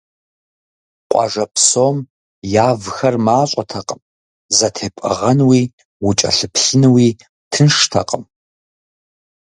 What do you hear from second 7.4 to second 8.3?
тынштэкъым.